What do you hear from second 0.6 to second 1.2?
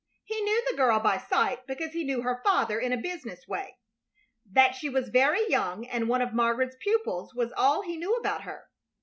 the girl by